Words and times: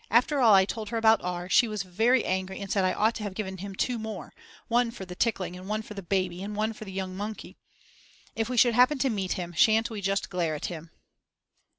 After 0.09 0.39
all 0.39 0.55
I 0.55 0.65
told 0.65 0.89
her 0.89 0.97
about 0.97 1.21
R. 1.21 1.47
She 1.47 1.67
was 1.67 1.83
very 1.83 2.25
angry 2.25 2.59
and 2.59 2.71
said 2.71 2.83
I 2.83 2.91
ought 2.95 3.13
to 3.17 3.21
have 3.23 3.35
given 3.35 3.57
him 3.59 3.75
2 3.75 3.99
more; 3.99 4.33
one 4.67 4.89
for 4.89 5.05
the 5.05 5.13
tickling 5.13 5.55
and 5.55 5.69
one 5.69 5.83
for 5.83 5.93
the 5.93 6.01
"baby" 6.01 6.41
and 6.41 6.55
one 6.55 6.73
for 6.73 6.85
the 6.85 6.91
"young 6.91 7.15
monkey." 7.15 7.55
If 8.35 8.49
we 8.49 8.57
should 8.57 8.73
happen 8.73 8.97
to 8.97 9.11
meet 9.11 9.33
him, 9.33 9.53
shan't 9.53 9.91
we 9.91 10.01
just 10.01 10.31
glare 10.31 10.55
at 10.55 10.65
him. 10.73 10.89